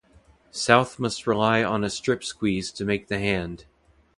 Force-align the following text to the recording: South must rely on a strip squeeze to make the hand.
South 0.49 0.97
must 0.97 1.27
rely 1.27 1.63
on 1.63 1.83
a 1.83 1.89
strip 1.91 2.23
squeeze 2.23 2.71
to 2.71 2.83
make 2.83 3.07
the 3.07 3.19
hand. 3.19 3.65